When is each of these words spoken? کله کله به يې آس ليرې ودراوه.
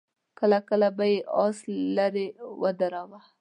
کله 0.39 0.59
کله 0.69 0.87
به 0.97 1.05
يې 1.11 1.17
آس 1.43 1.57
ليرې 1.95 2.27
ودراوه. 2.61 3.19